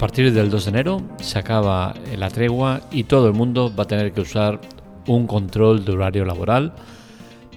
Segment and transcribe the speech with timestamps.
[0.00, 3.86] partir del 2 de enero se acaba la tregua y todo el mundo va a
[3.86, 4.58] tener que usar
[5.06, 6.72] un control de horario laboral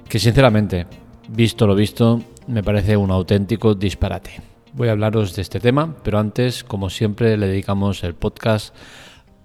[0.09, 0.85] que sinceramente,
[1.29, 4.41] visto lo visto, me parece un auténtico disparate.
[4.73, 8.75] Voy a hablaros de este tema, pero antes, como siempre, le dedicamos el podcast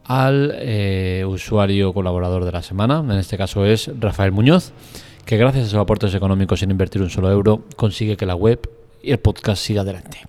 [0.02, 4.72] al eh, usuario colaborador de la semana, en este caso es Rafael Muñoz,
[5.24, 8.68] que gracias a sus aportes económicos sin invertir un solo euro consigue que la web
[9.00, 10.26] y el podcast siga adelante.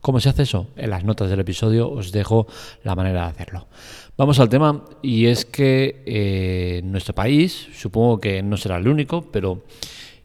[0.00, 0.68] ¿Cómo se hace eso?
[0.76, 2.46] En las notas del episodio os dejo
[2.84, 3.66] la manera de hacerlo.
[4.16, 9.22] Vamos al tema y es que eh, nuestro país, supongo que no será el único,
[9.30, 9.62] pero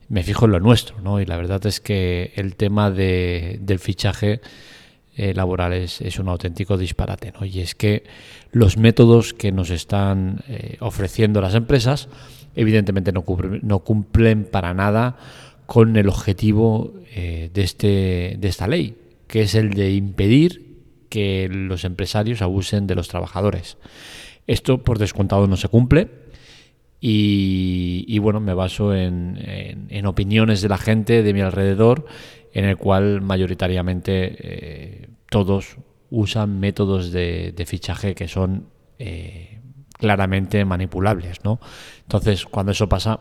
[0.07, 1.19] me fijo en lo nuestro, ¿no?
[1.19, 4.39] Y la verdad es que el tema del fichaje
[5.17, 7.45] eh, laboral es, un auténtico disparate, ¿no?
[7.45, 8.03] Y es que
[8.51, 12.07] los métodos que nos están eh, ofreciendo las empresas,
[12.55, 13.25] evidentemente no,
[13.61, 15.17] no cumplen para nada
[15.65, 18.95] con el objetivo de, este, de esta ley,
[19.27, 20.65] que es el de impedir
[21.09, 23.77] que los empresarios abusen de los trabajadores.
[24.47, 26.25] Esto, por descontado, no se cumple.
[27.07, 32.05] Y, bueno, me baso en, opiniones de la gente de mi alrededor,
[32.51, 35.77] en el cual mayoritariamente eh, todos
[36.09, 39.59] usan métodos de, fichaje que son eh,
[39.93, 41.43] claramente manipulables.
[41.43, 41.59] ¿no?
[42.01, 43.19] Entonces, cuando eso pasa,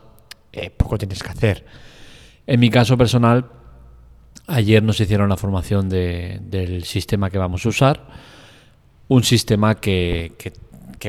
[0.51, 1.65] eh, poco tienes que hacer.
[2.47, 3.51] En mi caso personal,
[4.47, 8.07] Ayer nos hicieron la formación del sistema que vamos a usar.
[9.07, 10.31] Un sistema que,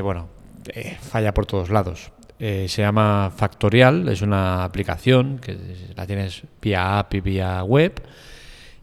[0.01, 0.27] bueno,
[0.73, 2.11] eh, falla por todos lados.
[2.39, 5.57] Eh, se llama Factorial, es una aplicación que
[5.95, 8.01] la tienes vía app y vía web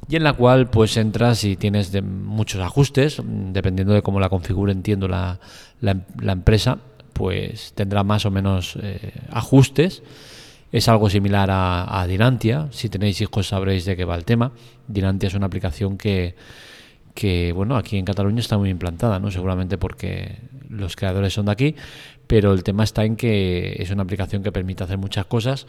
[0.09, 4.29] y en la cual pues entras y tienes de muchos ajustes, dependiendo de cómo la
[4.29, 5.39] configure, entiendo la,
[5.81, 6.79] la, empresa,
[7.13, 10.03] pues tendrá más o menos eh, ajustes
[10.75, 12.67] es algo similar a, Dinantia.
[12.73, 14.51] Si tenéis hijos sabréis de qué va el tema.
[14.89, 16.35] Dinantia es una aplicación que,
[17.15, 19.31] que, bueno, aquí en Cataluña está muy implantada, ¿no?
[19.31, 20.37] Seguramente porque
[20.69, 21.77] los creadores son de aquí,
[22.27, 25.69] pero el tema está en que es una aplicación que permite hacer muchas cosas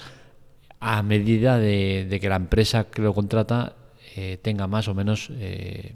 [0.79, 3.75] a medida de, que la empresa que lo contrata
[4.15, 5.93] eh, tenga más o menos eh,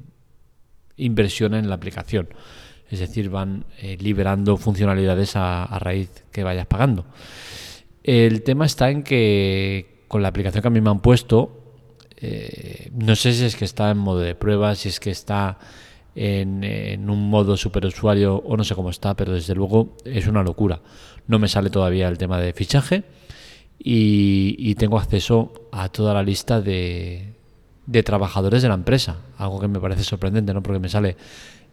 [0.97, 2.29] inversión en la aplicación.
[2.91, 7.05] Es decir, van eh, liberando funcionalidades a, a raíz que vayas pagando.
[8.03, 11.59] El tema está en que con la aplicación que a mí me han puesto,
[12.17, 15.57] eh, no sé si es que está en modo de prueba, si es que está
[16.15, 20.81] en, un modo superusuario o no sé cómo está, pero desde luego es una locura.
[21.27, 23.03] No me sale todavía el tema de fichaje
[23.77, 27.35] y, tengo acceso a toda la lista de,
[27.85, 30.63] de, trabajadores de la empresa, algo que me parece sorprendente, ¿no?
[30.63, 31.15] porque me sale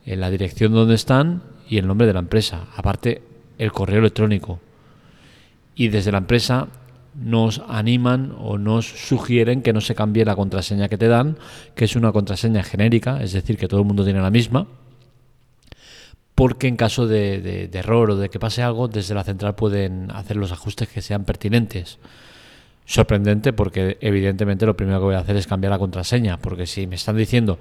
[0.05, 3.23] la dirección donde están y el nombre de la empresa, aparte
[3.59, 4.61] el correo electrónico
[5.77, 6.69] y desde la empresa
[7.15, 11.39] nos animan o nos sugieren que no se cambie la contraseña que te dan,
[11.75, 14.67] que es una contraseña genérica, es decir, que todo el mundo tiene la misma,
[16.35, 20.37] porque en caso de, error o de que pase algo, desde la central pueden hacer
[20.37, 21.99] los ajustes que sean pertinentes.
[22.85, 26.87] Sorprendente porque evidentemente lo primero que voy a hacer es cambiar la contraseña, porque si
[26.87, 27.59] me están diciendo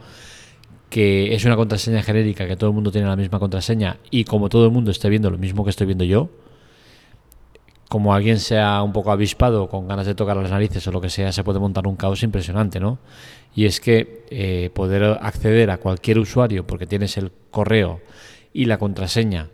[0.90, 4.50] que es una contraseña genérica, que todo el mundo tiene la misma contraseña y como
[4.50, 6.30] todo el mundo esté viendo lo mismo que estoy viendo yo,
[7.90, 11.10] como alguien sea un poco avispado, con ganas de tocar las narices o lo que
[11.10, 13.00] sea, se puede montar un caos impresionante, ¿no?
[13.54, 18.02] Y es que eh, poder acceder a cualquier usuario, porque tienes el correo
[18.54, 19.50] y la contraseña,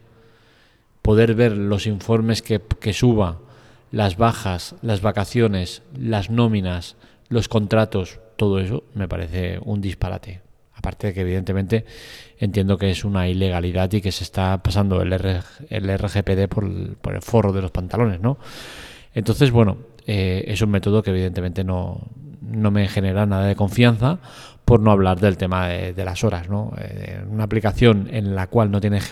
[1.02, 3.40] poder ver los informes que, que suba,
[3.91, 6.96] las bajas, las vacaciones, las nóminas,
[7.28, 10.41] los contratos, todo eso me parece un disparate.
[10.81, 11.86] Aparte de que evidentemente
[12.40, 17.22] entiendo que es una ilegalidad y que se está pasando el, el RGPD por el,
[17.22, 18.40] forro de los pantalones, ¿no?
[19.14, 19.78] Entonces, bueno,
[20.08, 22.08] eh, es un método que evidentemente no,
[22.41, 24.18] no, me genera nada de confianza
[24.66, 26.74] por no hablar del tema de, las horas, ¿no?
[26.80, 29.08] Eh, una aplicación en la cual no tienes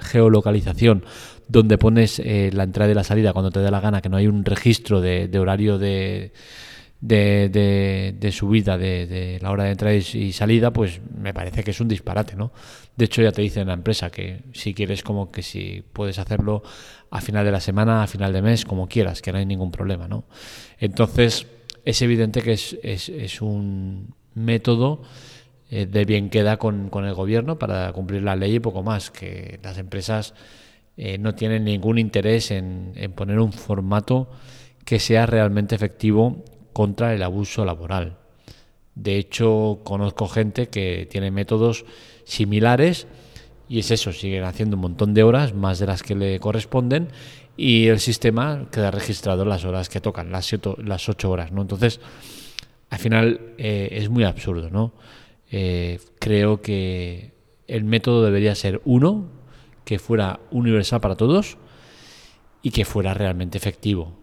[0.00, 1.04] geolocalización,
[1.46, 4.16] donde pones eh, la entrada y la salida cuando te dé la gana, que no
[4.16, 6.32] hay un registro de horario de
[7.00, 11.80] de, de, subida de, la hora de entrada y salida, pues me parece que es
[11.80, 12.52] un disparate, ¿no?
[12.96, 16.18] De hecho, ya te dice en la empresa que si quieres, como que si puedes
[16.18, 16.62] hacerlo
[17.10, 19.70] a final de la semana, a final de mes, como quieras, que no hay ningún
[19.70, 20.24] problema, ¿no?
[20.78, 21.46] Entonces,
[21.84, 25.02] es evidente que es, es, un método
[25.70, 29.58] eh, de bien queda con, el gobierno para cumplir la ley y poco más, que
[29.62, 30.34] las empresas
[30.98, 34.28] eh, no tienen ningún interés en poner un formato
[34.84, 38.18] que sea realmente efectivo contra el abuso laboral.
[38.94, 41.84] De hecho, conozco gente que tiene métodos
[42.24, 43.06] similares
[43.70, 47.08] y es eso, siguen haciendo un montón de horas, más de las que le corresponden,
[47.56, 51.52] y el sistema queda registrado las horas que tocan, las, las ocho horas.
[51.52, 51.62] ¿no?
[51.62, 52.00] Entonces,
[52.90, 54.70] al final eh, es muy absurdo.
[54.70, 54.92] ¿no?
[55.52, 57.32] Eh, creo que
[57.68, 59.28] el método debería ser uno,
[59.84, 61.56] que fuera universal para todos
[62.62, 64.14] y que fuera realmente efectivo,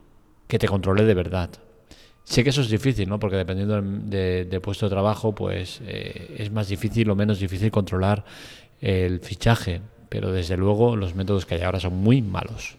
[0.48, 1.52] que te controle de verdad.
[2.28, 3.20] Sé que eso es difícil, ¿no?
[3.20, 8.26] Porque dependiendo del puesto de trabajo, pues eh, es más difícil o menos difícil controlar
[8.82, 9.80] el fichaje,
[10.10, 12.76] pero desde luego los métodos que hay ahora son muy malos.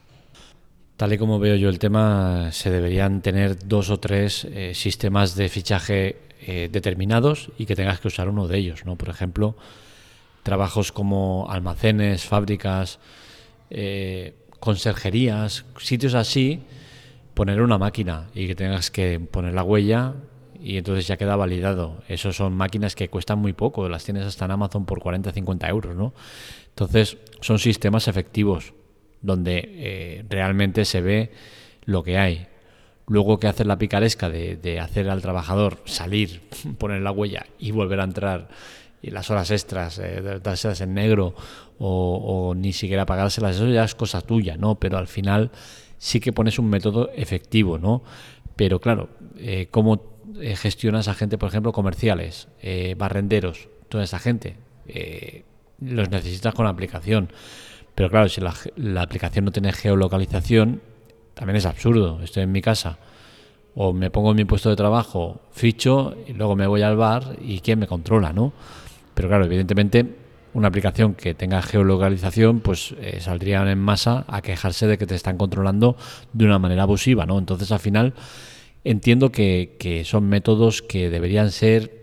[0.98, 5.34] Tal y como veo yo el tema, se deberían tener dos o tres eh, sistemas
[5.34, 8.96] de fichaje eh, determinados y que tengas que usar uno de ellos, ¿no?
[8.96, 9.56] Por ejemplo,
[10.42, 12.98] trabajos como almacenes, fábricas,
[14.60, 16.60] conserjerías, sitios así,
[17.38, 20.14] poner una máquina y que tengas que poner la huella
[20.60, 22.02] y entonces ya queda validado.
[22.08, 25.68] Esos son máquinas que cuestan muy poco, las tienes hasta en Amazon por 40 50
[25.68, 26.14] euros, ¿no?
[26.70, 28.74] Entonces son sistemas efectivos
[29.22, 31.30] donde eh, realmente se ve
[31.84, 32.48] lo que hay.
[33.06, 36.40] Luego que hacer la picaresca de, hacer al trabajador salir,
[36.78, 38.48] poner la huella y volver a entrar
[39.00, 41.36] y las horas extras, eh, dárselas en negro
[41.78, 44.74] o, ni siquiera pagárselas, eso ya es cosa tuya, ¿no?
[44.74, 45.52] Pero al final
[45.98, 48.02] sí que pones un método efectivo, ¿no?
[48.56, 50.02] Pero claro, eh, ¿cómo
[50.40, 52.48] eh, gestionas a gente, por ejemplo, comerciales,
[52.96, 54.56] barrenderos, toda esa gente?
[55.80, 57.30] los necesitas con la aplicación.
[57.94, 60.80] Pero claro, si la, aplicación no tiene geolocalización,
[61.34, 62.20] también es absurdo.
[62.22, 62.98] Estoy en mi casa
[63.74, 67.36] o me pongo en mi puesto de trabajo, ficho y luego me voy al bar
[67.40, 68.52] y quién me controla, ¿no?
[69.14, 70.16] Pero claro, evidentemente
[70.54, 75.14] una aplicación que tenga geolocalización, pues eh, saldrían en masa a quejarse de que te
[75.14, 75.96] están controlando
[76.32, 77.38] de una manera abusiva, ¿no?
[77.38, 78.14] Entonces al final
[78.84, 81.98] entiendo que son métodos que deberían ser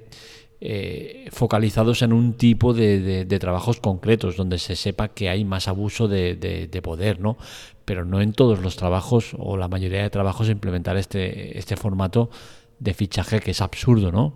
[0.67, 6.07] eh, focalizados en un tipo de, trabajos concretos, donde se sepa que hay más abuso
[6.07, 7.37] de, poder, ¿no?
[7.85, 12.31] Pero no en todos los trabajos o la mayoría de trabajos implementar este, este formato
[12.79, 14.33] de fichaje que es absurdo, ¿no?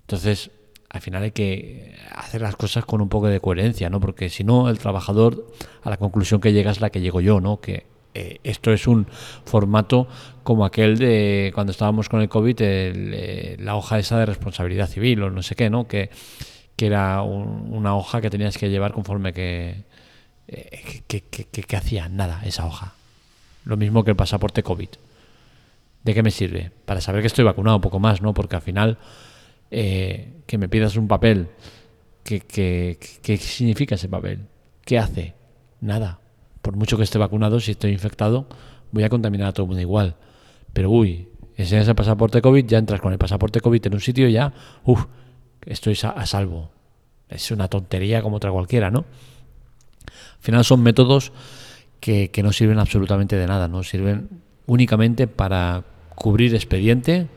[0.00, 0.50] Entonces,
[0.90, 4.00] al final hay que hacer las cosas con un poco de coherencia, ¿no?
[4.00, 5.46] Porque si no, el trabajador
[5.82, 7.60] a la conclusión que llega es la que llego yo, ¿no?
[7.60, 9.06] Que eh, esto es un
[9.44, 10.08] formato
[10.42, 15.22] como aquel de cuando estábamos con el COVID, eh, la hoja esa de responsabilidad civil
[15.22, 15.86] o no sé qué, ¿no?
[15.86, 16.10] Que,
[16.74, 19.84] que era una hoja que tenías que llevar conforme que,
[20.48, 22.94] eh, que, que, hacía nada esa hoja.
[23.64, 24.88] Lo mismo que el pasaporte COVID.
[26.02, 26.72] ¿De qué me sirve?
[26.84, 28.34] Para saber que estoy vacunado un poco más, ¿no?
[28.34, 28.98] Porque al final
[29.70, 31.48] que me pidas un papel,
[32.24, 34.46] ¿qué, qué significa ese papel?
[34.84, 35.34] ¿Qué hace?
[35.80, 36.20] Nada
[36.62, 38.46] por mucho que esté vacunado, si estoy infectado,
[38.92, 40.16] voy a contaminar a todo el mundo igual.
[40.72, 44.28] Pero uy, enseñas el pasaporte COVID, ya entras con el pasaporte COVID en un sitio
[44.28, 44.52] y ya,
[44.84, 45.06] uff,
[45.64, 46.70] estoy a salvo.
[47.28, 49.00] Es una tontería como otra cualquiera, ¿no?
[49.00, 51.32] Al final son métodos
[52.00, 53.82] que, que no sirven absolutamente de nada, ¿no?
[53.82, 54.28] Sirven
[54.66, 55.84] únicamente para
[56.14, 57.28] cubrir expediente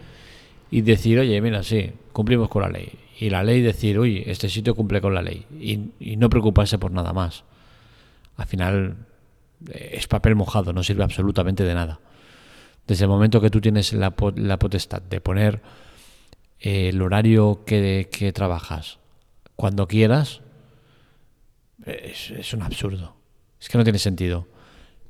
[0.74, 2.92] y decir, oye, mira, sí, cumplimos con la ley.
[3.20, 5.46] Y la ley decir, uy, este sitio cumple con la ley.
[5.60, 7.44] Y, no preocuparse por nada más.
[8.38, 8.98] Al final
[9.72, 12.00] es papel mojado, no sirve absolutamente de nada.
[12.88, 15.62] Desde el momento que tú tienes la, potestad de poner
[16.60, 18.98] eh, el horario que, trabajas
[19.56, 20.42] cuando quieras,
[21.86, 23.16] es, un absurdo.
[23.62, 24.48] Es que no tiene sentido.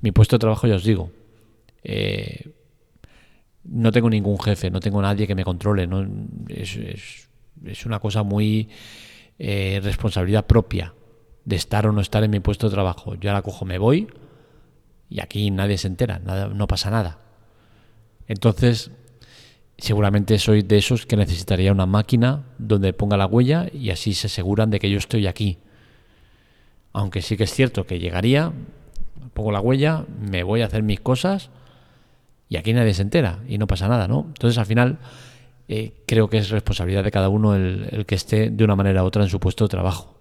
[0.02, 1.10] Mi puesto de trabajo, ya os digo,
[1.86, 2.52] eh,
[3.66, 5.88] no tengo ningún jefe, no tengo nadie que me controle.
[5.88, 6.06] No,
[6.50, 7.28] es,
[7.86, 8.70] una cosa muy
[9.40, 10.94] eh, responsabilidad propia
[11.46, 13.16] de estar o no estar en mi puesto de trabajo.
[13.16, 14.08] Yo la cojo, me voy
[15.10, 17.20] y aquí nadie se entera, nada, no pasa nada.
[18.28, 18.92] Entonces,
[19.78, 24.28] seguramente soy de esos que necesitaría una máquina donde ponga la huella y así se
[24.28, 25.60] aseguran de que yo estoy aquí.
[26.94, 28.54] Aunque sí que es cierto que llegaría,
[29.34, 31.50] pongo la huella, me voy a hacer mis cosas
[32.54, 34.26] y aquí nadie se entera y no pasa nada, ¿no?
[34.28, 35.00] Entonces al final
[35.68, 39.08] eh, creo que es responsabilidad de cada uno el que esté de una manera u
[39.08, 40.14] otra en su puesto de trabajo.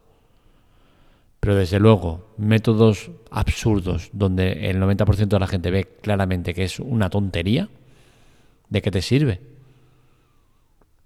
[1.42, 6.78] Pero desde luego, métodos absurdos donde el 90% de la gente ve claramente que es
[6.78, 7.68] una tontería,
[8.68, 9.40] ¿de qué te sirve?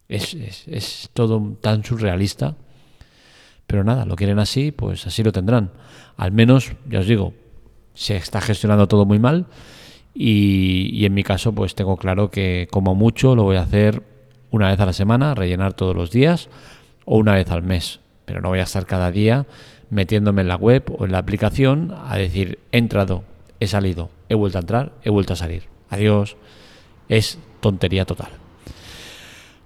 [0.09, 2.55] Es, todo tan surrealista.
[3.67, 5.73] Pero nada, lo quieren así, pues así lo tendrán.
[6.19, 7.33] Al menos, ya os digo,
[7.95, 9.47] se está gestionando todo muy mal.
[10.19, 14.03] Y, en mi caso, pues tengo claro que como mucho lo voy a hacer
[14.51, 16.49] una vez a la semana, rellenar todos los días,
[17.05, 18.01] o una vez al mes.
[18.25, 19.47] Pero no voy a estar cada día
[19.91, 23.25] metiéndome en la web o en la aplicación a decir, he entrado,
[23.61, 25.65] he salido, he vuelto a entrar, he vuelto a salir.
[25.91, 26.37] Adiós.
[27.09, 28.31] Es tontería total.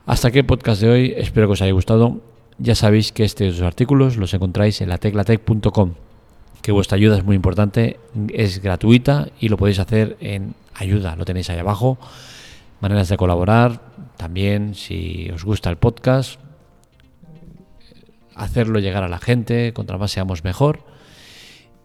[0.06, 1.14] Hasta aquí el podcast de hoy.
[1.16, 2.20] Espero que os haya gustado.
[2.58, 5.94] Ya sabéis que estos artículos los encontráis en la teclatec.com,
[6.62, 7.98] que vuestra ayuda es muy importante,
[8.32, 11.98] es gratuita y lo podéis hacer en ayuda, lo tenéis ahí abajo.
[12.80, 13.80] Maneras de colaborar,
[14.16, 16.40] también si os gusta el podcast,
[18.34, 20.84] hacerlo llegar a la gente, contra más seamos mejor.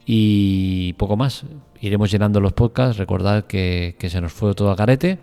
[0.05, 1.45] Y poco más.
[1.81, 2.97] Iremos llenando los podcasts.
[2.97, 5.19] Recordad que, se nos fue todo a carete,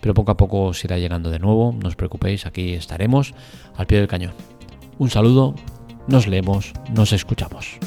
[0.00, 1.74] pero poco a poco se irá llegando de nuevo.
[1.80, 3.34] No os preocupéis, aquí estaremos
[3.76, 4.32] al pie del cañón.
[4.98, 5.54] Un saludo,
[6.08, 7.78] nos leemos, nos escuchamos.